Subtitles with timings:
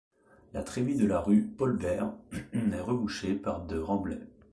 [0.53, 2.11] La trémie de la rue Paul-Bert
[2.53, 4.23] est rebouchée par de remblais.